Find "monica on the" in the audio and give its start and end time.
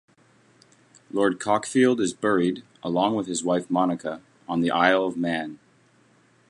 3.69-4.71